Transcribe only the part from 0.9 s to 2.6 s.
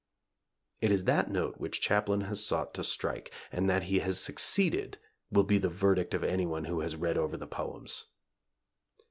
is that note which Chaplin has